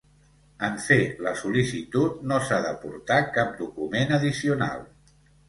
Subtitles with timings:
[0.67, 0.95] En fer
[1.25, 4.85] la sol·licitud no s'ha d'aportar cap document addicional.